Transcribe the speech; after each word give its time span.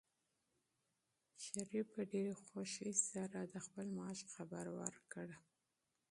شریف 1.45 1.85
په 1.95 2.01
ډېرې 2.11 2.33
خوښۍ 2.43 2.93
سره 3.11 3.39
د 3.53 3.55
خپل 3.65 3.85
معاش 3.97 4.19
خبر 4.33 4.65
ورکړ. 4.79 5.27